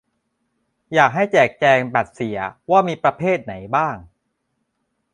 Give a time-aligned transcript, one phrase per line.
[0.93, 2.37] อยากให้แจกแจงบัตรเสีย
[2.71, 3.95] ว่ามีประเภทไหนบ้าง